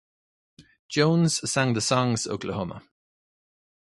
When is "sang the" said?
1.51-1.79